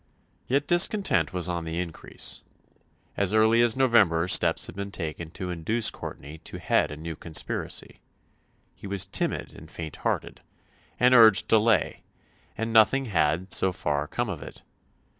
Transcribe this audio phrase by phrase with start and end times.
[0.47, 2.41] Yet discontent was on the increase.
[3.15, 7.15] As early as November steps had been taken to induce Courtenay to head a new
[7.15, 7.99] conspiracy.
[8.73, 10.41] He was timid and faint hearted,
[10.99, 12.01] and urged delay,
[12.57, 14.63] and nothing had, so far, come of it.